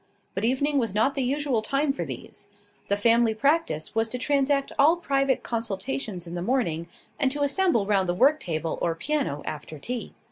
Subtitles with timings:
[0.33, 2.47] But evening was not the usual time for these.
[2.87, 6.87] The family practice was to transact all private consultations in the morning,
[7.19, 10.15] and to assemble round the work table or piano after tea.